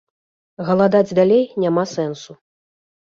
Галадаць 0.69 1.15
далей 1.21 1.43
няма 1.67 1.83
сэнсу. 1.95 2.31